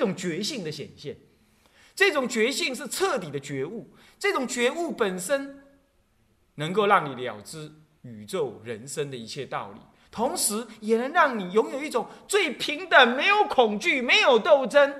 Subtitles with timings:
[0.00, 1.16] 种觉性的显现。
[1.94, 5.62] 这种觉性是彻底的觉悟，这种觉悟本身
[6.54, 7.70] 能够让你了知
[8.02, 14.94] 宇宙人生的一切道理，同时也能让你拥有一种最平等、没有恐惧、没有斗争，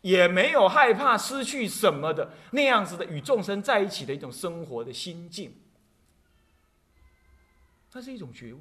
[0.00, 5.52] 也没有害怕失去什么的那样子的与众生在一起的一种生活的心境。
[7.92, 8.60] 它是一种觉悟，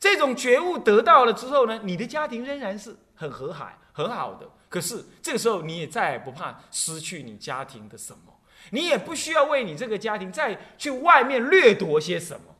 [0.00, 4.50] 这种觉悟得到了之后呢，你的家庭仍然是很和蔼、很好的。
[4.70, 12.54] 可是这个时候，你也再也不怕失去你家庭的什么，你也不需要为你这个家庭再去外面掠夺些什么。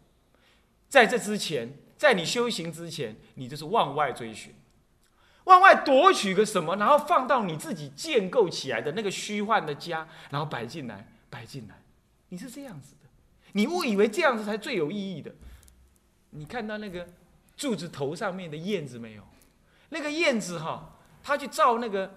[0.88, 4.52] 在这之前，在你修行之前，你就是往外追寻，
[5.44, 11.80] 往外夺取个什么，然后放到你自己建构起来的那个虚幻的家，然后摆进来，摆进来。
[12.30, 13.08] 你是这样子的，
[13.52, 15.32] 你误以为这样子才最有意义的。
[16.30, 17.06] 你看到那个
[17.56, 19.22] 柱子头上面的燕子没有？
[19.90, 20.96] 那个燕子哈。
[21.22, 22.14] 他去造那个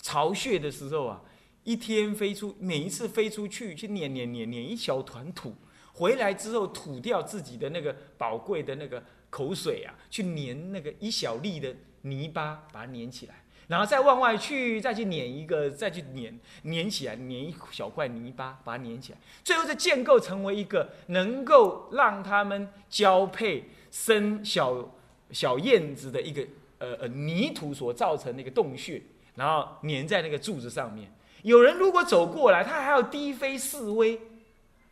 [0.00, 1.22] 巢穴的时候啊，
[1.64, 5.54] 一天飞出，每一次飞出去去碾碾碾碾一小团土，
[5.92, 24.94] 回来之后吐掉自己的那个宝贵的那个口水啊，去粘那个一小粒的泥巴，把它粘起来，然后再往外去，再去碾一个，再去碾碾起来，碾一小块泥巴，把它粘起来，最后再建构成为一个能够让他们交配生小
[25.30, 26.46] 小燕子的一个。
[26.80, 29.00] 呃呃，泥土所造成的一个洞穴，
[29.36, 31.12] 然后粘在那个柱子上面。
[31.42, 34.20] 有人如果走过来，他还要低飞示威，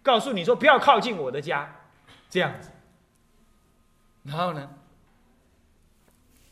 [0.03, 1.81] 告诉你说不要靠近我的家，
[2.31, 2.71] 这样子。
[4.25, 4.71] 然后呢，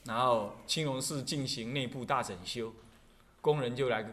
[0.04, 2.72] 然后青龙寺进行内部大整修，
[3.40, 4.04] 工人就来，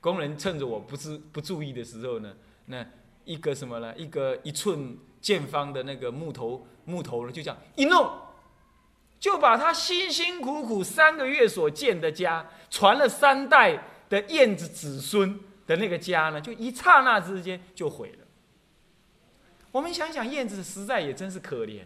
[0.00, 2.34] 工人趁着我不知不注意的时候呢，
[2.66, 2.86] 那
[3.26, 3.94] 一个什么呢？
[3.96, 8.10] 一个一寸见方的那个木头木头呢，就这样一弄。
[9.20, 18.26] 就把他辛辛苦苦三个月所建的家，传了三代的燕子子孙的那个家呢，就一刹那之间就毁了。
[19.70, 21.84] 我们想想，燕子实在也真是可怜，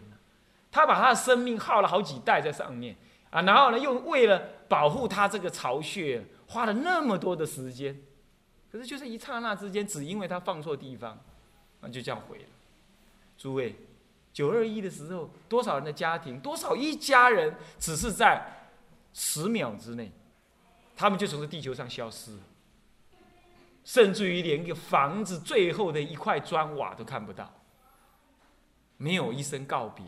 [0.71, 2.95] 他把他的生命耗了好几代在上面
[3.29, 8.01] 啊，然后呢，又为了保护他这个巢穴，花了那么多的时间，
[8.71, 11.19] 可是就是一刹那之间，只因为他放错地方，
[11.81, 12.45] 那就这样毁了。
[13.37, 13.75] 诸位。
[14.35, 18.45] 九二一的时候，多少人的家庭，多少一家人，只是在
[19.13, 20.11] 十秒之内，
[20.93, 22.43] 他们就从这地球上消失了，
[23.85, 27.49] 甚至于连一个房子最后的一块砖瓦都看不到，
[28.97, 30.05] 没有一声告别，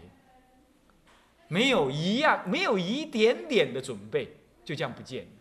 [1.48, 5.32] 没有一样，没有一点点的准备，就这样不见了。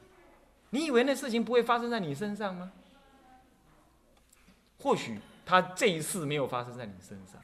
[0.70, 2.70] 你以为那事情不会发生在你身上吗？
[4.78, 7.42] 或许他这一次没有发生在你身上。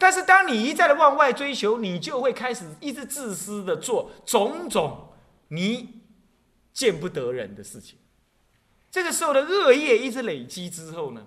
[0.00, 5.12] 但是，当你一再的往外追求，你就会开始一直自私的做种种
[5.48, 6.00] 你
[6.72, 7.98] 见不得人的事情。
[8.90, 11.26] 这个时候的恶业一直累积之后呢，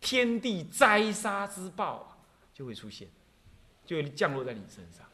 [0.00, 3.08] 天地灾杀之报就会出现，
[3.84, 5.04] 就会降落在你身上。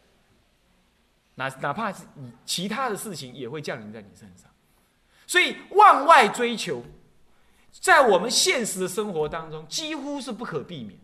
[1.36, 4.50] 哪哪怕是你其他的事情也会降临在你身上。
[5.26, 6.84] 所以，往外追求，
[7.72, 11.00] 在我们现实的生活当中几乎是不可避免。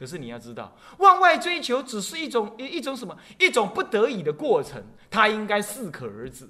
[0.00, 3.14] 可是你要知道，往外追求只是一种一一种什么？
[3.38, 6.48] 一种不得已的过程，它应该适可而止。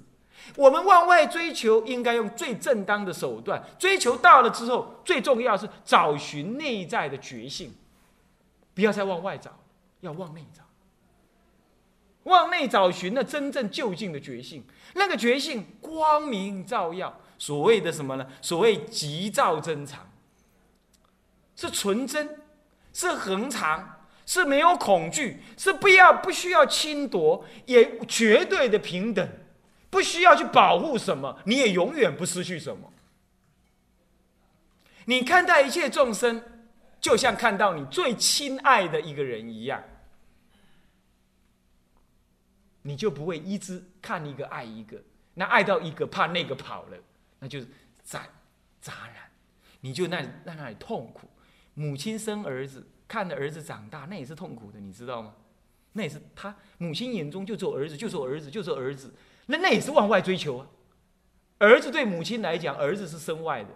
[0.55, 3.61] 我们往外追求，应该用最正当的手段。
[3.77, 7.75] 追求到了之后，最重要是找寻内在的觉性，
[8.73, 9.51] 不要再往外找，
[9.99, 10.63] 要往内找。
[12.23, 14.63] 往内找寻那真正就近的觉性，
[14.93, 17.19] 那个觉性光明照耀。
[17.37, 18.25] 所谓的什么呢？
[18.41, 20.09] 所谓急躁真常，
[21.57, 22.40] 是纯真。
[22.93, 29.27] 是恒常，是没有恐惧，是不要不需要侵夺，也绝对的平等，
[29.89, 32.91] 不需要去保护什么，你也永远不失去什么。
[35.05, 36.43] 你看待一切众生，
[36.99, 39.83] 就像看到你最亲爱的一个人一样，
[42.83, 45.01] 你就不会一直看一个爱一个，
[45.33, 46.97] 那爱到一个怕那个跑了，
[47.39, 47.67] 那就是
[48.03, 48.27] 杂
[48.79, 49.23] 杂然，
[49.79, 51.27] 你就那在那里痛苦。
[51.73, 55.33] 母亲生儿子，看着儿子长大，那也是痛苦的，你知道吗？
[55.91, 59.13] 那也是他母亲眼中就做儿子，就做儿子，就做儿子，
[59.47, 60.67] 那那也是往外追求啊。
[61.57, 63.69] 儿子对母亲来讲，儿子是身外的，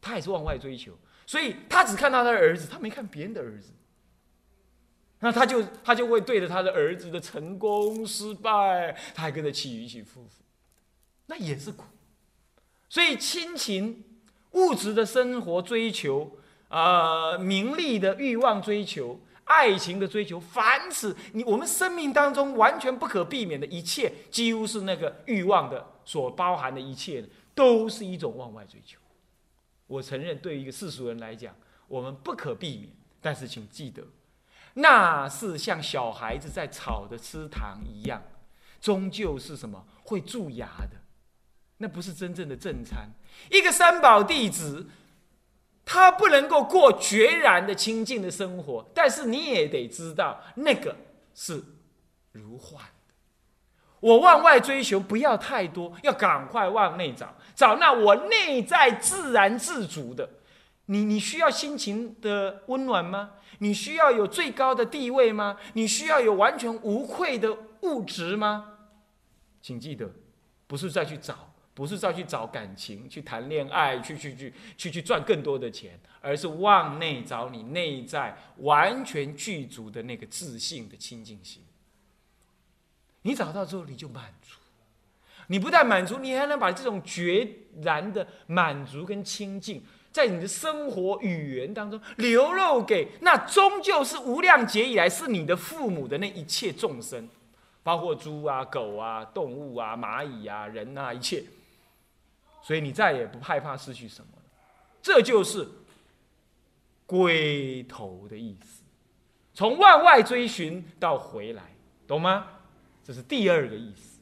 [0.00, 0.96] 他也是往外追求，
[1.26, 3.74] 所以他只看到他的儿子，他没看别人的儿子。
[5.20, 10.42] 那他就他就会对着他的儿子的成功失败，他还跟着起起伏伏，
[11.26, 11.84] 那也是苦。
[12.88, 14.02] 所以亲情、
[14.52, 16.38] 物质的生活追求。
[16.68, 27.24] 呃，名利的欲望追求，爱情的追求，凡此你我们生命当中完全不可避免的一切，几乎是那个欲望的所包含的一切，
[27.54, 28.98] 都是一种往外追求。
[29.86, 31.56] 我承认，对于一个世俗人来讲，
[31.86, 32.90] 我们不可避免。
[33.22, 34.02] 但是请记得，
[34.74, 38.22] 那是像小孩子在吵着吃糖一样，
[38.78, 40.98] 终究是什么会蛀牙的，
[41.78, 43.10] 那不是真正的正餐。
[43.50, 44.86] 一个三宝弟子。
[45.90, 50.94] 他不能够过决然的清净的生活，但是你也得知道，那个
[51.34, 51.64] 是
[52.32, 52.84] 如幻。
[54.00, 60.28] 我往外追求不要太多，要赶快往内找，找那我内在自然自足的。
[60.90, 63.30] 你你需要心情的温暖吗？
[63.60, 65.56] 你需要有最高的地位吗？
[65.72, 68.74] 你需要有完全无愧的物质吗？
[69.62, 70.10] 请记得，
[70.66, 71.47] 不是再去找。
[71.78, 81.62] 不是再去找感情、去谈恋爱、去去去去去赚更多的钱，而是往内找你内在完全具足的那个自信的清净心。
[83.22, 84.56] 你找到之后，你就满足。
[85.46, 87.48] 你不但满足，你还能把这种决
[87.80, 89.80] 然的满足跟清净，
[90.10, 97.28] 在你的生活语言当中流露给那终究是无量劫以来是你的父母的那一切众生，
[97.84, 101.44] 包括猪啊、狗啊、动物啊、蚂蚁啊、人啊，一切。
[102.60, 104.42] 所以你再也不害怕失去什么了，
[105.00, 105.66] 这就是
[107.06, 108.82] 归头的意思。
[109.54, 111.62] 从万外追寻到回来，
[112.06, 112.46] 懂吗？
[113.02, 114.20] 这是第二个意思，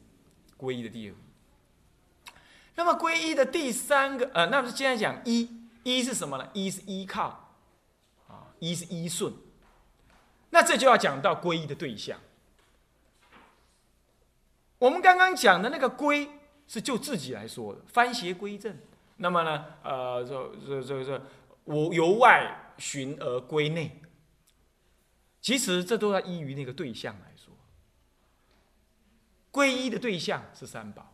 [0.57, 1.15] 皈依的第二。
[2.75, 5.51] 那么皈依的第三个，呃，那么现在讲依，
[5.83, 6.49] 依是什么呢？
[6.53, 7.53] 依是依靠，
[8.27, 9.33] 啊，依是依顺。
[10.51, 12.17] 那这就要讲到皈依的对象。
[14.77, 16.29] 我们刚刚讲的那个皈。
[16.67, 18.77] 是就自己来说的，翻邪归正。
[19.17, 21.25] 那么呢，呃，这这这这，
[21.63, 24.01] 我由外寻而归内。
[25.41, 27.53] 其实这都要依于那个对象来说。
[29.51, 31.13] 皈依的对象是三宝。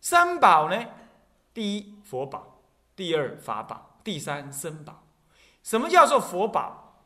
[0.00, 0.86] 三宝呢，
[1.52, 2.62] 第一佛宝，
[2.94, 5.02] 第二法宝，第三僧宝。
[5.62, 7.04] 什么叫做佛宝？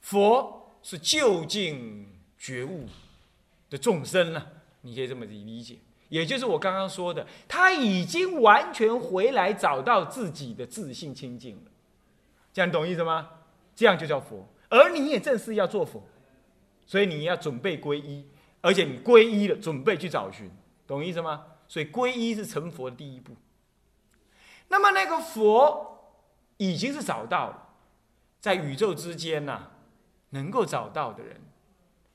[0.00, 2.86] 佛是究竟觉悟
[3.68, 4.46] 的众生呢？
[4.82, 5.78] 你可以这么理解。
[6.08, 11.70] 也就是我刚刚说的，他已经完全回来找到自己的自信清净了，
[12.52, 13.28] 这样懂意思吗？
[13.74, 16.02] 这样就叫佛，而你也正是要做佛，
[16.86, 18.24] 所以你要准备皈依，
[18.60, 20.48] 而且你皈依了，准备去找寻，
[20.86, 21.44] 懂意思吗？
[21.66, 23.34] 所以皈依是成佛的第一步。
[24.68, 26.14] 那么那个佛
[26.56, 27.68] 已经是找到了，
[28.40, 29.70] 在宇宙之间呐，
[30.30, 31.40] 能够找到的人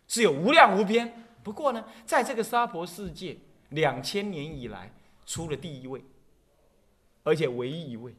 [0.08, 1.26] 是有无量无边。
[1.44, 3.38] 不过呢，在这个娑婆世界。
[3.72, 4.90] 两千年以来
[5.26, 6.02] 出了第一位，
[7.24, 8.16] 而且唯一一位。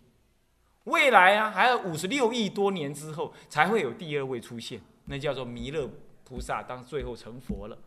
[0.84, 5.88] 未来啊，还有五十六亿多年之后才会有第二位出现，那叫做弥勒
[6.24, 7.78] 菩萨，当最后成佛了，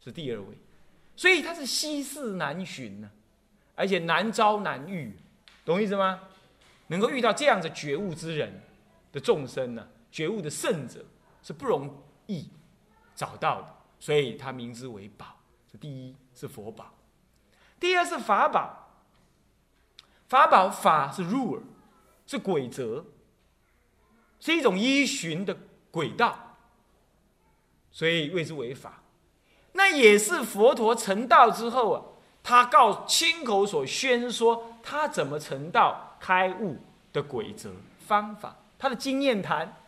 [0.00, 0.46] 是第二位。
[1.16, 3.10] 所以他是稀世难寻呢，
[3.74, 5.16] 而且难招难遇，
[5.64, 6.20] 懂意思吗？
[6.88, 8.60] 能够遇到这样的觉悟之人
[9.10, 11.02] 的众生呢，觉悟的圣者
[11.42, 12.50] 是不容易
[13.14, 15.38] 找到的，所以他名之为宝。
[15.70, 16.14] 是第一。
[16.34, 16.92] 是佛宝，
[17.78, 18.80] 第二是法宝。
[20.26, 21.60] 法宝法是 rule，
[22.26, 23.04] 是规则，
[24.40, 25.56] 是一种依循的
[25.90, 26.56] 轨道，
[27.92, 29.02] 所以谓之为法。
[29.72, 32.02] 那也是佛陀成道之后啊，
[32.42, 36.78] 他告亲口所宣说他怎么成道开悟
[37.12, 37.70] 的规则
[38.06, 39.83] 方法，他的经验谈。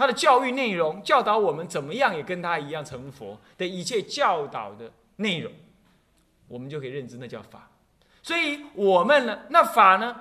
[0.00, 5.52] 他的教育内容教导我们怎么样也跟他一样成佛的一切教导的内容，
[6.48, 7.70] 我们就可以认知那叫法。
[8.22, 10.16] 所以我们呢，那法呢，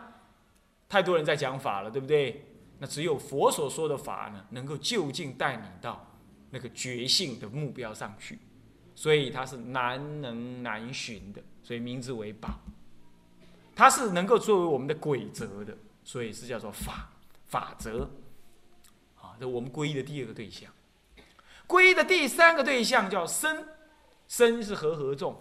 [0.89, 2.45] 太多人在讲法了，对不对？
[2.79, 6.05] 那只有佛所说的法呢，能够就近带你到
[6.50, 8.38] 那个觉性的目标上去。
[8.95, 12.50] 所以它是难能难寻的，所以名字为宝。
[13.74, 17.09] 它是能够作为我们的规则的，所以是叫做法
[17.48, 18.09] 法则。
[19.48, 20.72] 我们皈依的第二个对象，
[21.67, 23.65] 皈依的第三个对象叫僧，
[24.27, 25.39] 僧是和合众，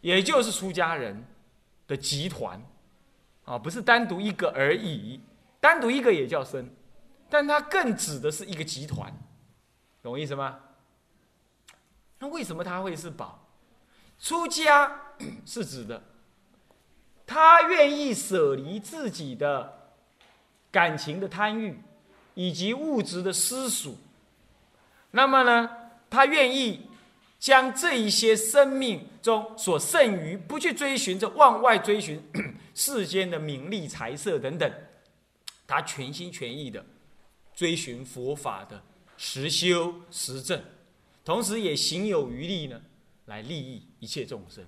[0.00, 1.24] 也就是出家人
[1.86, 2.62] 的集团，
[3.44, 5.20] 啊，不是单独一个而已，
[5.60, 6.68] 单独一个也叫僧，
[7.28, 9.12] 但它更指的是一个集团，
[10.02, 10.60] 懂我意思吗？
[12.18, 13.46] 那为什么他会是宝？
[14.18, 15.00] 出家
[15.44, 16.02] 是指的，
[17.26, 19.90] 他愿意舍离自己的
[20.70, 21.78] 感情的贪欲。
[22.34, 23.96] 以及物质的私属，
[25.12, 25.70] 那么呢，
[26.10, 26.82] 他愿意
[27.38, 32.22] 将这一些生命中所剩余，不去追寻着往外追寻
[32.74, 34.72] 世间的名利财色等等，
[35.66, 36.84] 他全心全意的
[37.54, 38.82] 追寻佛法的
[39.16, 40.60] 实修实证，
[41.24, 42.80] 同时也行有余力呢，
[43.26, 44.64] 来利益一切众生。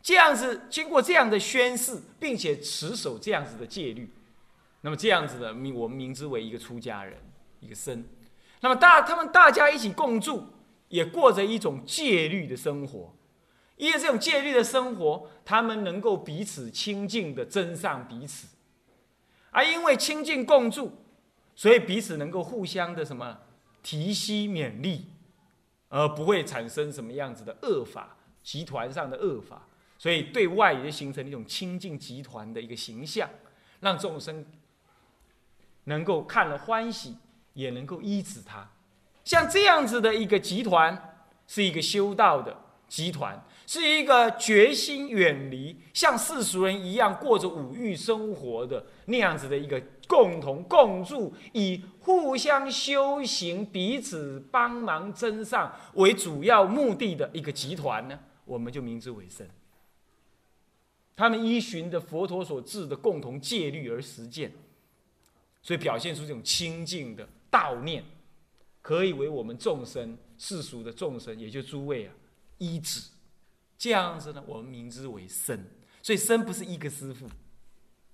[0.00, 4.08] 这样子，经过这样的宣誓，并且持守这样子的戒律，
[4.84, 7.18] 那么这样子的，名我们名之为一个出家人，
[7.58, 8.04] 一个僧。
[8.60, 10.46] 那么大他们大家一起共住，
[10.88, 13.16] 也过着一种戒律的生活。
[13.76, 18.46] 因为这种戒律的生活，他们能够彼此亲近的增上彼此，
[19.50, 20.92] 而因为亲近共住，
[21.56, 23.38] 所以彼此能够互相的什么
[23.82, 25.06] 提携勉励，
[25.88, 33.26] 而不会产生什么样子的恶法，集团上的恶法，所以对外也就形成一种亲近集团的一个形象，
[33.80, 34.44] 让众生
[35.84, 37.16] 能够看了欢喜，
[37.54, 38.68] 也能够医治他。
[39.24, 42.56] 像这样子的一个集团，是一个修道的
[42.88, 43.42] 集团。
[43.66, 59.48] 是一个决心远离像世俗人一样过着五欲生活的那样子的一个共同共住，以互相修行、彼此帮忙增上为主要目的的一个集团呢，我们就名之为僧。
[61.16, 64.52] 他们依循着佛陀所制的共同戒律而实践，
[65.64, 68.04] 所以表现出这种清净的道念，
[68.82, 72.14] 可以为我们众生世俗的众生，也就诸位啊
[72.58, 73.00] 依止。
[73.78, 75.58] 这样子呢，我们名之为僧，
[76.02, 77.26] 所以僧不是一个师傅，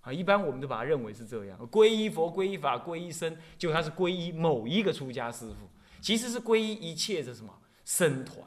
[0.01, 5.69] 啊，一般我们都把它认为是这样，皈依佛、皈依法、皈依僧，就他是皈依某一个出家师傅，
[6.01, 7.53] 其实是皈依一切的什么
[7.85, 8.47] 僧团，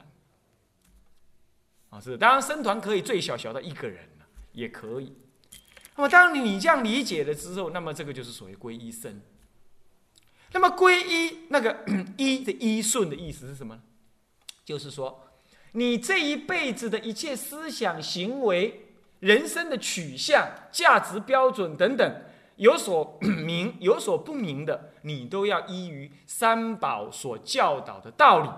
[1.90, 4.08] 啊，是当然僧团可以最小小到一个人
[4.54, 5.14] 也可以。
[5.96, 9.22] 那么当你这样理解了之后，那么这个就是所谓皈依僧。
[10.52, 11.84] 那么皈依那个
[12.18, 13.82] 依的依顺的意思是什么呢？
[14.66, 15.20] 就是说。
[15.76, 18.90] 你这一辈子的一切思想、行为、
[19.22, 22.22] 人生的取向、价值标准等等，
[22.58, 28.50] 有所 明、有所不明的，你都要依于三宝所教导的道理，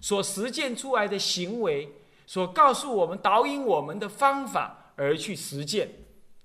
[0.00, 1.94] 所实践出来的行为，
[2.28, 5.90] 所告诉我们导引我们的方法而去实践，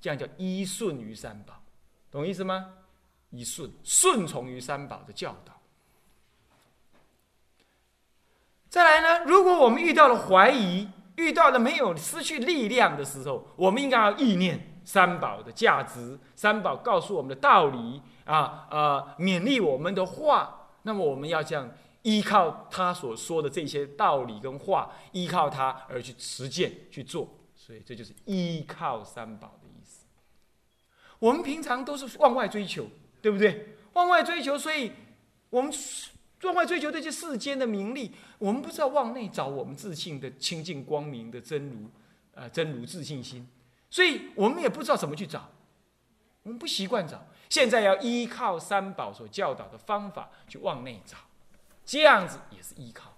[0.01, 1.53] 这样叫依顺于三宝，
[2.09, 2.73] 懂意思吗？
[3.29, 5.53] 依顺，顺从于三宝的教导。
[8.67, 9.25] 再来呢？
[9.25, 20.57] 如果我们遇到了怀疑，遇到了没有失去力量的时候，我们应该要意念三宝的价值，三宝告诉我们的道理啊啊，勉励我们的话。
[20.83, 21.69] 那么我们要这样
[22.01, 27.29] 依靠他所说的这些道理跟话，依靠他而去实践去做。
[27.55, 29.60] 所以这就是依靠三宝。
[31.21, 32.85] 我们平常都是往外追求，
[33.21, 33.77] 对不对？
[33.93, 34.91] 往外追求，所以
[35.49, 35.71] 我们。
[36.43, 41.87] 往外追求这些世间的名利，我们不知道往内找我们自信的清净光明的真如，
[42.33, 43.47] 呃，真如自信心，
[43.91, 45.51] 所以我们也不知道怎么去找，
[46.41, 51.15] 我们不习惯找，现在要依靠三宝所教导的方法去往内找，
[51.85, 53.15] 这样子也是依靠，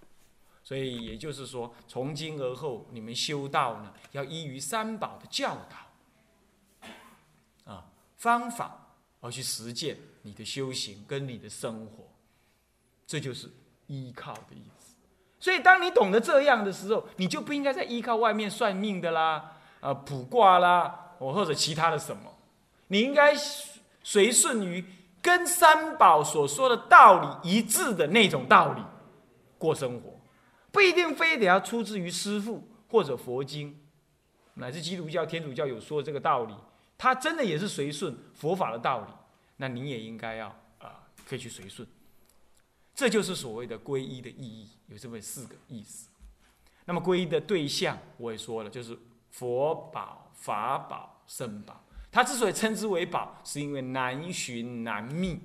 [0.61, 5.77] 所以也就是说，从今而后你们修道呢，要依于三宝的教导，
[8.23, 12.07] 方法而去实践你的修行跟你的生活。
[13.05, 13.51] 这就是
[13.87, 14.95] 依靠的意思，
[15.37, 22.33] 所以当你懂得这样的时候，你就不应该再依靠外面算命的啦、啊卜卦啦，或者其他的什么，
[22.87, 23.35] 你应该
[24.01, 24.83] 随顺于
[25.21, 28.81] 跟三宝所说的道理一致的那种道理
[29.57, 30.17] 过生活，
[30.71, 33.77] 不一定非得要出自于师父或者佛经，
[34.53, 36.55] 乃至基督教、天主教有说这个道理，
[37.03, 39.11] 他真的也是随顺佛法的道理，
[39.57, 40.47] 那你也应该要
[40.79, 41.85] 啊，可以去随顺。
[42.95, 46.07] 这就是所谓的皈依的意义，有这么四个意思。
[46.85, 48.97] 那么皈依的对象，我也说了，就是
[49.31, 51.83] 佛宝、法宝、圣宝。
[52.09, 55.41] 它之所以称之为宝，是因为难寻难觅，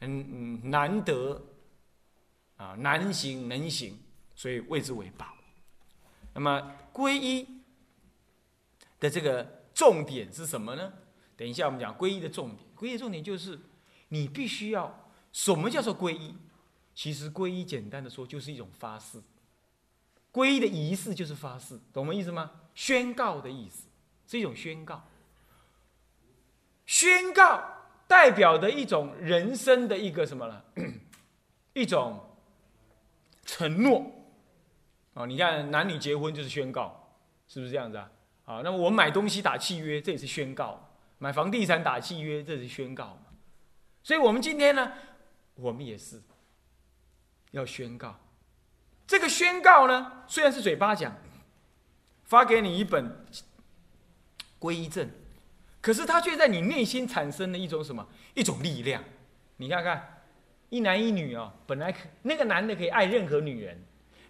[0.00, 1.38] 嗯嗯，难得
[2.56, 3.98] 啊，难行能行，
[4.34, 5.26] 所以谓之为宝。
[6.32, 7.46] 那么皈依
[8.98, 10.92] 的这个重点是什么呢？
[11.36, 12.60] 等一下我们讲皈依的重点。
[12.76, 13.58] 皈依的重点就是
[14.08, 16.34] 你必须要什么叫做皈依？
[16.94, 19.20] 其实皈依简单的说就是一种发誓，
[20.32, 22.52] 皈依的仪式就是发誓，懂我意思吗？
[22.74, 23.88] 宣告的意思
[24.28, 25.02] 是一种宣告，
[26.86, 27.64] 宣告
[28.06, 30.62] 代表的一种人生的一个什么呢？
[31.74, 32.20] 一种
[33.44, 34.08] 承诺
[35.14, 35.26] 啊！
[35.26, 37.16] 你看男女结婚就是宣告，
[37.48, 38.08] 是不是这样子啊？
[38.44, 43.18] 啊，那么我们买东西打契约，这也是宣告；买房地产打契约，这是宣告？
[44.02, 44.92] 所以我们今天呢，
[45.54, 46.20] 我们也是。
[47.52, 48.18] 要宣告，
[49.06, 51.16] 这个宣告呢，虽然是嘴巴讲，
[52.24, 53.24] 发给你一本
[54.58, 55.08] 皈依证，
[55.80, 58.08] 可是它却在你内心产生了一种什么？
[58.34, 59.04] 一种力量，
[59.58, 60.24] 你看看，
[60.68, 63.80] 一男一女哦，本来那个男的可以爱任何女人，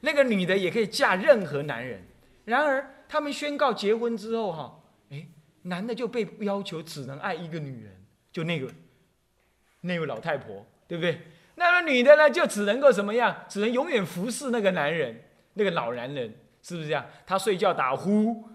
[0.02, 2.06] 那个女的也可以嫁任何男人。
[2.44, 5.24] 然而他们宣告结婚之后哈，哎，
[5.62, 8.68] 男的就被要求只能爱一个女人，就那个
[9.82, 11.20] 那位老太婆，对不对？
[11.54, 13.44] 那么女的呢，就只能够什么样？
[13.48, 17.06] 只能永远服侍那个男人，那个老男人，是不是这样？
[17.24, 18.48] 他睡觉打呼，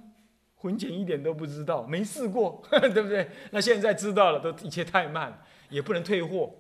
[0.56, 3.32] 婚前一点都不知道，没试过， 对不对？
[3.52, 6.54] 那现在知道了，都一切太慢，也不能退货，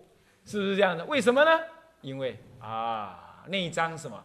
[0.45, 1.03] 是不是这样的？
[1.07, 1.51] 为什么呢？
[1.99, 4.23] 因为啊，那一张什么？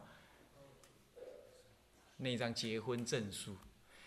[2.18, 3.56] 那一张结婚证书，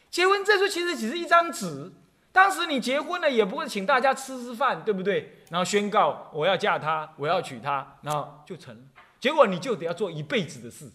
[0.10, 1.92] 结婚证书其实只是一张纸。
[2.32, 5.38] 当时你结婚了，也不会请大家吃吃饭，对不对？
[5.50, 8.82] 然后宣告我要嫁他，我要娶她，然后就成了。
[9.20, 10.92] 结果你就得要做一辈子的事，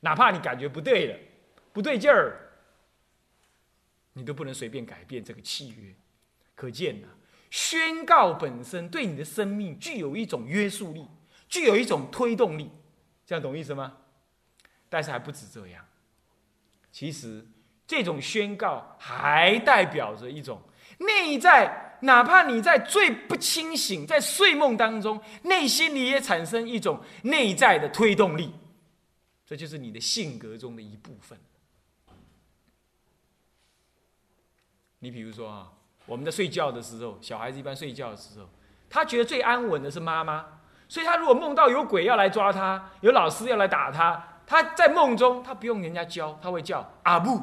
[0.00, 1.18] 哪怕你感觉不对了，
[1.72, 2.52] 不对劲儿，
[4.12, 5.92] 你都不能随便改变这个契约。
[6.54, 7.08] 可见呢，
[7.50, 11.08] 宣告本身对你的生命具有一种约束力，
[11.48, 12.70] 具有一种推动力。
[13.26, 13.96] 这样懂意思吗？
[14.88, 15.84] 但是还不止这样。
[16.92, 17.44] 其实，
[17.88, 20.60] 这种宣告还代表着一种
[20.98, 28.52] 内在，哪怕你在最不清醒，在睡梦当中，内心里也产生一种内在的推动力，
[29.46, 31.38] 这就是你的性格中的一部分。
[34.98, 35.72] 你比如说啊，
[36.04, 38.46] 我们在睡觉的时候，小孩子一般睡觉的时候，
[38.90, 40.44] 他觉得最安稳的是妈妈，
[40.88, 44.22] 所以他如果梦到有鬼要来抓他，有老师要来打他。
[44.46, 47.40] 他在梦中，他不用人家教，他会叫阿布，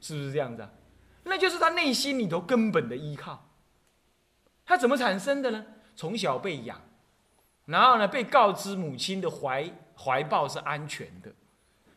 [0.00, 0.66] 是不是这样子？
[1.24, 3.48] 那就是他内心里头根本的依靠。
[4.64, 5.64] 他怎么产生的呢？
[5.94, 6.80] 从小被养，
[7.66, 11.30] 然后呢被告知母亲的怀怀抱是安全的，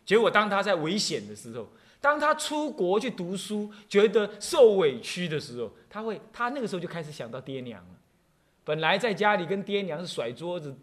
[0.06, 1.68] 结果当他在危险的时候，
[2.02, 7.96] 当他出国去读书，觉得受委屈的时候，他会他那个时候就开始想到爹娘了。
[8.64, 10.76] 本来在家里跟爹娘是甩桌子。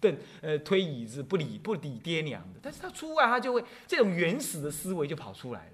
[0.00, 5.72] 凳呃推椅子不理不理爹娘的，但是他出外他就会这种原始的思维就跑出来了，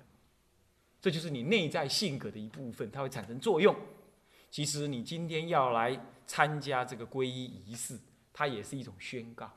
[1.03, 3.77] 这就是你内在性格的一部分，它会产生作用。
[4.53, 7.99] 其实你今天要来参加这个皈依仪式，
[8.33, 9.51] 它也是一种宣告，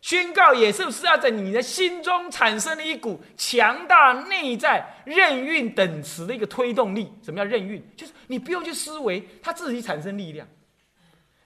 [0.00, 7.12] 宣告也是不是要在你的心中产生了一股强大内在任运等词的一个推动力？
[7.22, 7.84] 什么叫任运？
[7.94, 10.48] 就是你不用去思维，它自己产生力量。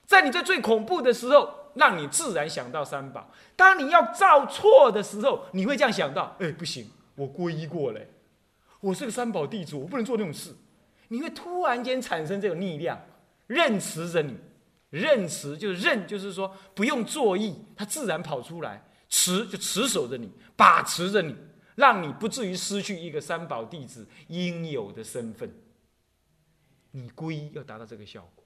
[0.07, 3.29] 在你在最恐怖的时候，让你自然想到三宝。
[3.57, 8.07] 当你要造错的时候，你会这样想到：哎，不行，我皈依过嘞，
[8.83, 10.53] 我是个三宝弟子，我不能做那种事。
[11.07, 13.01] 你会突然间产生这种力量，
[13.47, 14.37] 认持着你，
[14.91, 21.37] 认持就是认，就是说不用作意，它自然跑出来，持就持守着你，把持着你，
[21.77, 25.49] 让你不至于失去一个三宝弟子应有的身份。
[26.91, 28.45] 你皈依要达到这个效果。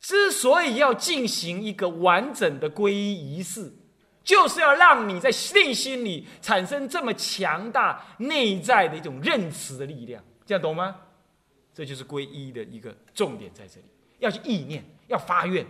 [0.00, 3.72] 之所以要进行一个完整的皈依仪式，
[4.24, 10.96] 就是要让你在内心里产生这么强大内在的一种认识的力量，这样懂吗？
[11.74, 13.86] 这就是皈依的一个重点在这里，
[14.18, 15.66] 要去意念，要发愿，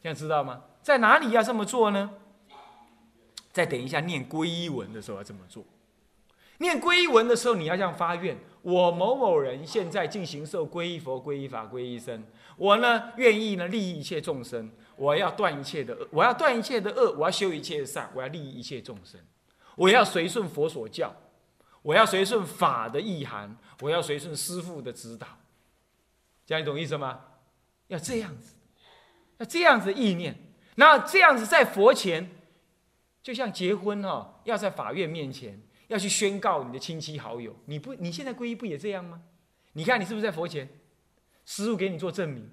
[0.00, 0.62] 这样知道吗？
[0.82, 2.10] 在哪里要这么做呢？
[3.52, 5.64] 再等一下念皈依文的时候要这么做。
[6.58, 12.24] 念皈依文的时候，你要这样发愿：我某某人现在进行受皈依佛、皈依法、皈依僧。
[12.56, 14.70] 我呢，愿意呢利益一切众生。
[14.98, 19.18] 我要断一切的恶，我要断一切的恶，我要修一切的善，我要利益一切众生。
[19.76, 21.14] 我要随顺佛所教，
[21.82, 25.26] 我要随顺法的意涵，我要随顺师父的指导。
[26.44, 27.20] 这样你懂意思吗？
[27.86, 28.54] 要这样子，
[29.38, 30.36] 要这样子意念。
[30.74, 32.28] 那这样子在佛前，
[33.22, 35.62] 就像结婚哈，要在法院面前。
[35.88, 39.22] 要去宣告你的亲戚好友，你不，你现在皈依不也这样吗？
[39.72, 40.68] 你看你是不是在佛前，
[41.46, 42.46] 师傅给你做证明，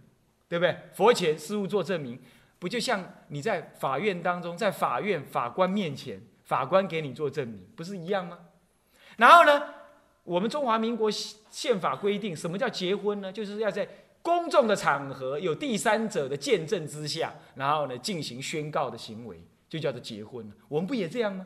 [0.47, 0.75] 对不对？
[0.93, 2.19] 佛前师傅做证明，
[2.59, 8.39] 不就像你在法院当中，在法院法官面前，法官给你做证明，不是一样吗？
[9.17, 9.61] 然后呢，
[10.23, 13.31] 我们中华民国宪法规定，什么叫结婚呢？
[13.31, 13.87] 就是要在
[14.21, 20.51] 公众的场合，有第三者的见证之下，然后呢进行宣告的行为，就叫做结婚。
[20.67, 21.45] 我们不也这样吗？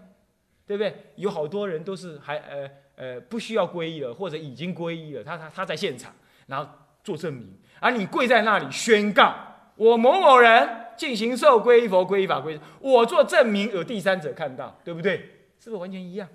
[0.66, 0.96] 对不对？
[1.16, 6.14] 有好多人都是还呃呃不需要皈依了，或者已经皈依了，他他他在现场，
[6.48, 6.72] 然后
[7.04, 9.36] 做证明，而你跪在那里宣告，
[9.76, 15.18] 我某某人进行受皈依佛、皈依法、皈依，我做证明，有第三者看到，对不对？
[15.60, 16.28] 是不是完全一样？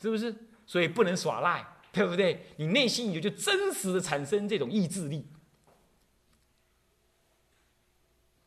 [0.00, 0.34] 是不是？
[0.66, 2.46] 所以不能耍赖，对不对？
[2.56, 5.26] 你内心也就真实的产生这种意志力。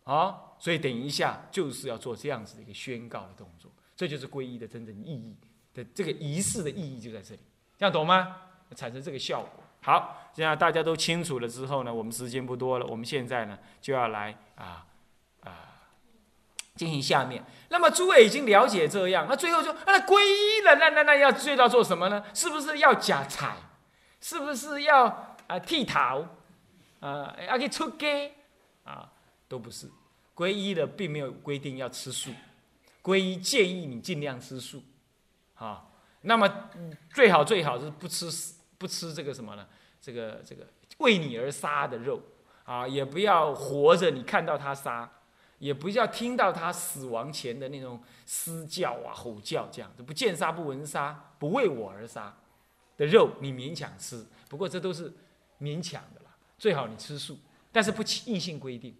[0.04, 3.70] 好，所以等一下就是要做这样子的一个宣告的动作。
[3.96, 5.36] 这就是皈依的真正意义
[5.74, 7.42] 的这个仪式的意义就在这里，
[7.78, 8.38] 这样懂吗？
[8.76, 9.64] 产生这个效果。
[9.86, 14.84] 好，现在大家都清楚了之后呢，我们时间不多了，我们现在呢就要来啊
[15.44, 15.52] 啊
[16.74, 17.44] 进行下面。
[17.70, 22.26] 那么诸位已经了解这样，那最后就那皈依了，那那那要最到做什么呢？
[22.34, 23.58] 是不是要假彩？
[24.20, 26.28] 是不是要啊剃头？
[27.00, 28.32] 啊要去出家？
[28.86, 29.08] 啊
[29.48, 29.88] 都不是。
[30.34, 32.32] 皈依的并没有规定要吃素，
[33.04, 34.82] 皈依建议你尽量吃素，
[35.54, 35.86] 啊，
[36.22, 36.52] 那么
[37.14, 38.32] 最好最好是不吃
[38.78, 39.68] 不吃这个什么呢？
[40.02, 40.68] 这个这个
[41.00, 42.22] 为你而杀的肉，
[42.64, 45.10] 啊，也不要活着你看到他杀，
[45.58, 52.36] 也不要听到他死亡前的那种嘶叫啊吼叫这样，不见杀不闻杀，不为我而杀
[52.98, 55.12] 的肉你勉强吃，不过这都是
[55.60, 57.38] 勉强的啦，最好你吃素，
[57.72, 58.96] 但是不硬性规定。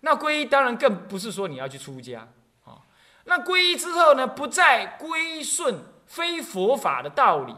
[0.00, 2.26] 那皈依当然更不是说你要去出家
[2.64, 2.80] 啊。
[3.24, 7.54] 那皈依之后呢，不再归顺非佛法的道理，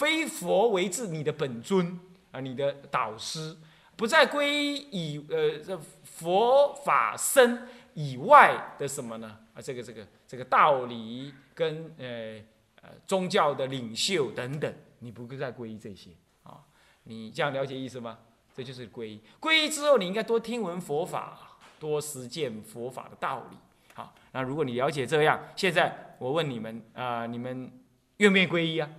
[0.00, 2.00] 非佛为自你的本尊
[2.32, 3.54] 啊，你的导师，
[3.96, 9.40] 不再皈依以呃这佛法身以外的什么呢？
[9.52, 12.40] 啊，这个这个这个道理跟呃
[12.80, 16.08] 呃宗教的领袖等等，你不再皈依这些
[16.44, 16.64] 啊？
[17.02, 18.16] 你这样了解意思吗？
[18.56, 19.20] 这就是皈依。
[19.38, 21.46] 皈依之后，你应该多听闻佛法。
[21.78, 23.56] 多实践佛法的道理。
[23.94, 27.72] 好，那如果你了解这样，现在我问你们啊，你们
[28.18, 28.90] 愿不愿意皈依啊？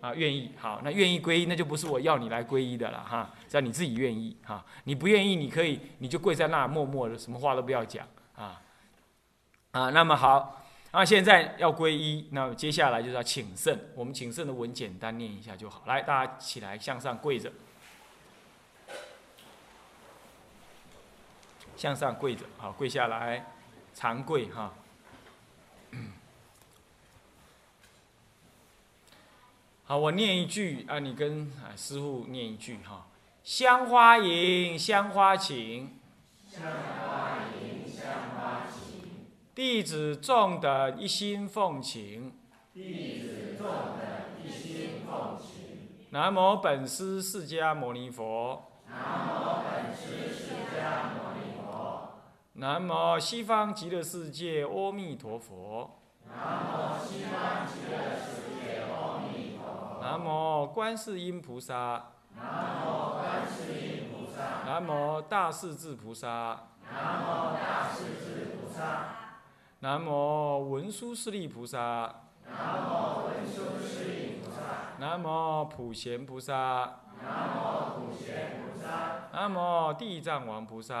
[0.00, 0.52] 啊，愿意。
[0.58, 4.64] 好，那愿意皈依，那就不是我要你来皈依的了哈，只要你自己愿意哈。
[4.84, 8.60] 你不愿意，你可以你就跪在那默默的，什么话都不要讲啊。
[9.72, 13.78] 啊，那么好，那现在要皈依，那接下来就是要请圣。
[13.94, 15.82] 我们请圣的文简单念一下就好。
[15.86, 17.52] 来，大家起来向上跪着。
[21.76, 23.46] 向上跪着，好，跪下来，
[23.94, 24.72] 长跪哈。
[29.90, 33.08] 好，我念一句啊，你跟啊师傅念一句哈。
[33.42, 35.98] 香花迎，香花请。
[36.48, 38.06] 香花迎，香
[38.38, 39.10] 花请。
[39.52, 42.32] 弟子众等一心奉请。
[42.72, 44.06] 弟子众等
[44.44, 46.06] 一心奉请。
[46.10, 48.62] 南无本师释迦牟尼佛。
[48.88, 48.94] 南
[49.26, 52.12] 无本师释迦牟尼佛。
[52.52, 55.98] 南无西方极乐世界阿弥陀佛。
[56.28, 58.39] 南无西方极乐世界
[60.60, 62.10] 无观世音菩萨。
[62.36, 64.70] 南无观世音菩萨。
[64.70, 66.28] 南无大势至菩萨。
[66.92, 68.82] 南无大势至菩萨。
[69.78, 71.80] 南无文殊师利菩萨。
[72.44, 74.98] 南无文殊师利菩萨。
[74.98, 77.00] 南无普贤菩萨。
[77.22, 79.30] 南无普贤菩萨。
[79.32, 80.94] 南无地藏王菩萨。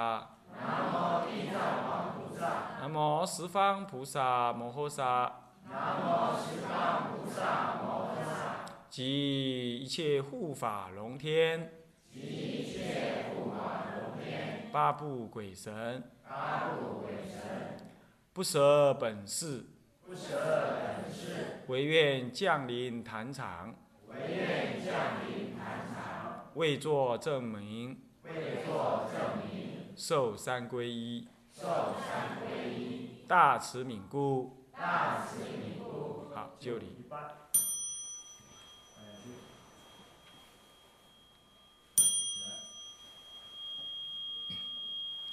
[0.56, 2.46] 南无地藏王菩萨。
[2.80, 5.32] 南无十方菩萨摩诃萨。
[5.70, 8.09] 南无十方菩萨摩诃萨。
[8.90, 11.72] 及一切护法龙天。
[12.12, 14.68] 及一切护法龙天。
[14.72, 16.02] 八部鬼神。
[16.28, 17.86] 八部鬼神。
[18.32, 19.64] 不舍本事。
[20.04, 20.28] 不舍
[20.82, 21.62] 本事。
[21.68, 23.74] 唯愿降临坛场。
[24.08, 24.94] 唯愿降
[25.28, 26.50] 临坛场。
[26.54, 27.96] 为作证明。
[28.24, 29.70] 为作证明。
[29.96, 37.04] 受三皈依，受三皈依，大慈悯故，大慈悯故，好，就礼。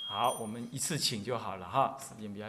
[0.08, 2.46] 好，我们一次请就好了哈，时间比较。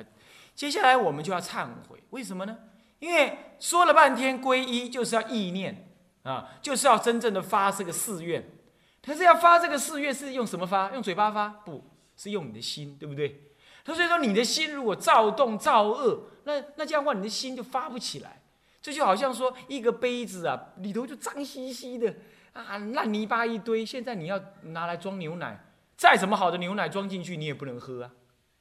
[0.55, 2.57] 接下来我们就要忏悔，为什么呢？
[3.01, 5.89] 因为说了半天皈依就是要意念
[6.23, 8.49] 啊，就是要真正的发这个誓愿。
[9.03, 10.91] 可是要发这个誓愿是用什么发？
[10.93, 11.49] 用嘴巴发？
[11.49, 11.85] 不。
[12.21, 13.53] 是用你的心，对不对？
[13.85, 18.43] 他所以说，你的心如果躁动、躁恶，那那这样的话，你的心就发不起来。
[18.83, 22.13] 这就好像说，一个杯子啊，里头就脏兮兮的
[22.53, 23.87] 啊，烂泥巴一堆。
[23.87, 25.65] 现在你要拿来装牛奶，
[25.99, 28.11] 再怎么好的牛奶装进去，你也不能喝啊，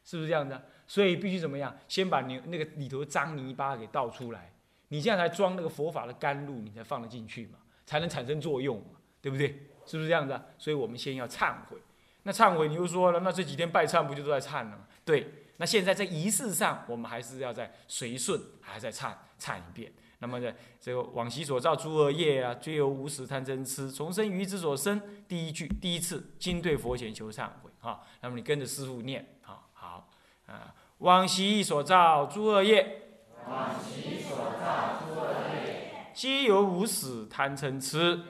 [0.03, 0.65] 是不是这样的？
[0.87, 1.77] 所以必须怎么样？
[1.87, 4.51] 先把牛那个里头脏泥巴给倒出来，
[4.87, 9.67] 你这样才装那个佛法的甘露，你才放得进去嘛，才能产生作用嘛，对不对？
[9.85, 10.49] 是不是这样的？
[10.57, 11.77] 所以我们先要忏悔。
[12.23, 14.87] 那忏悔，你又说了，那这几天拜忏不就都在忏了吗？
[15.05, 19.91] 对，那现在在仪式上，我们还是要在随顺，还在忏忏一遍。
[20.19, 24.99] 那么呢，这个往昔所造诸恶业啊，皆由无始贪嗔痴，重生于之所生。
[25.27, 28.01] 第一句，第一次，今对佛前求忏悔啊。
[28.21, 30.09] 那么你跟着师傅念啊，好
[30.47, 33.01] 啊，往昔所造诸恶业，
[33.47, 38.21] 往昔所造诸恶业，皆由无始贪嗔痴。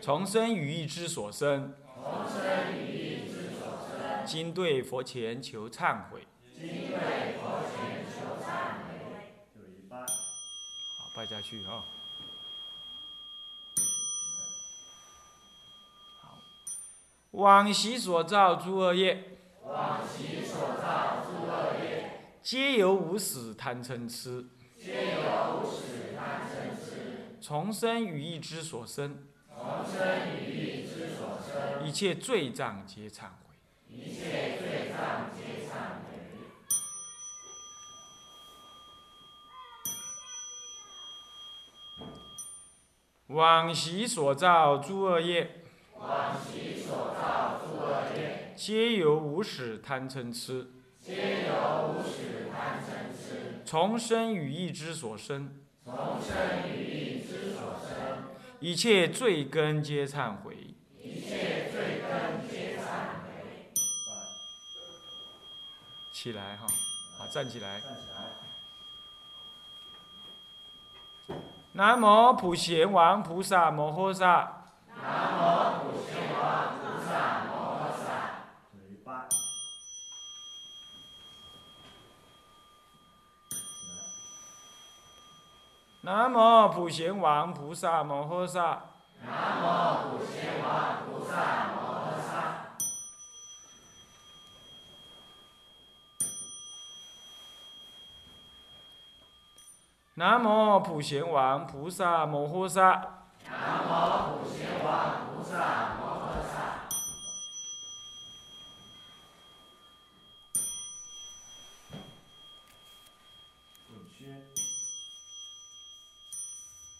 [0.00, 4.26] 重生于意之所生，重生于意之所生。
[4.26, 7.81] 今对佛前求忏悔，今对佛前
[11.14, 11.84] 败下去啊！
[16.22, 16.38] 好，
[17.32, 24.46] 往昔所造诸恶业，往昔所造诸恶业，皆由无始贪嗔痴，
[24.78, 33.54] 皆由无始贪嗔痴，从生语意之所生，从生语意之所生，一切罪障皆忏悔，
[33.90, 35.51] 一切罪障皆。
[43.32, 45.62] 往昔所造诸恶业，
[45.98, 58.24] 往昔所造诸恶业，皆由无始贪嗔痴，皆由无始贪嗔痴，从生语意之所生，从生语意之所生，
[58.60, 60.54] 一切罪根皆忏悔。
[61.00, 63.72] 一切罪根皆忏悔。
[66.12, 66.66] 起来哈，
[67.18, 67.80] 好，站起来。
[67.80, 68.31] 站起来。
[71.74, 74.66] 南无普贤王菩萨摩诃萨。
[75.00, 75.40] 南无
[75.80, 77.10] 普贤王菩萨
[77.48, 78.04] 摩诃萨。
[78.70, 79.26] 嘴巴。
[86.02, 88.82] 南无普贤王菩萨摩诃萨。
[89.24, 89.32] 南
[89.62, 89.64] 无
[90.10, 91.32] 普贤王菩萨
[91.72, 92.31] 摩诃萨。
[100.22, 103.24] 南无普贤王菩萨摩诃萨。
[103.50, 106.54] 南无普贤王菩萨摩诃萨。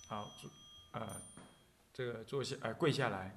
[0.09, 0.51] 好，坐
[0.91, 1.07] 呃，
[1.95, 3.37] 这个坐下，呃，跪下来。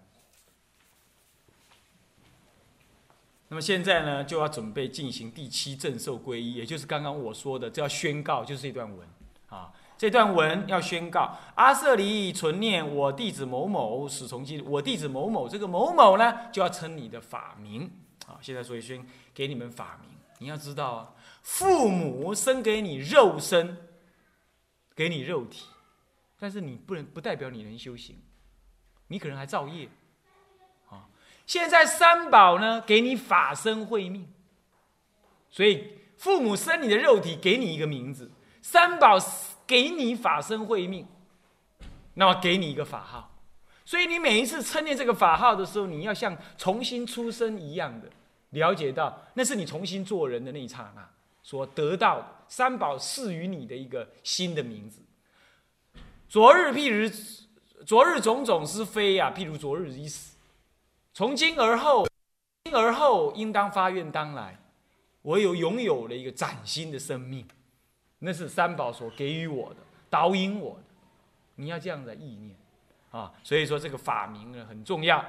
[3.49, 9.07] 那么现在呢，就要准备进行第七正受皈依，也就是刚刚我说的，这要宣告，就是一段文
[9.55, 9.71] 啊。
[9.97, 17.89] 这段文要宣告：阿舍离存念我弟子某某始从今，我弟子某某，这个某某呢，就要称你的法名
[18.27, 18.37] 啊。
[18.41, 23.77] 现在所以宣给你们法名，你要知道啊，父母生给你肉身，
[24.93, 25.65] 给你肉体。
[26.37, 28.21] 但是你不能不代表你能修行，
[29.07, 29.87] 你可能还造业，
[30.89, 31.07] 啊！
[31.47, 34.27] 现在三宝呢给你法身慧命，
[35.49, 38.29] 所以父母生你的肉体给你一个名字，
[38.67, 39.15] 三宝
[39.67, 41.05] 给你法身慧命，
[42.15, 43.37] 那么给你一个法号，
[43.85, 48.09] 所以你每一次称念这个法号的时候，你要像重新出生一样的
[48.49, 51.07] 了解到，那是你重新做人的那一刹那
[51.43, 54.99] 所得到的三宝赐予你的一个新的名字。
[56.27, 60.35] 昨日譬如昨日种种是非呀，譬如昨日已死。
[61.13, 62.07] 从今而后，
[62.63, 64.59] 今而后应当发愿当来，
[65.21, 67.47] 我有拥有了一个崭新的生命，
[68.19, 69.77] 那是三宝所给予我的，
[70.09, 70.83] 导引我的。
[71.55, 72.55] 你要这样的意念
[73.11, 75.23] 啊，所以说这个法名呢很重要。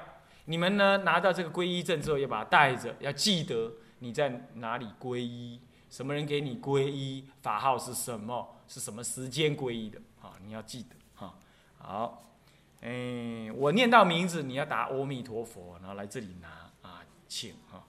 [0.47, 10.01] 你们呢拿到这个皈依证之后，要把它带着，要记得你在哪里皈依，什么人给你皈依，法号是什么，是什么时间皈依的。
[10.21, 11.33] 啊，你要记得哈。
[11.79, 12.25] 好，
[12.81, 16.49] 哎，我念到名字，你要答阿弥陀佛，然后来这里拿
[16.83, 17.86] 啊，请哈。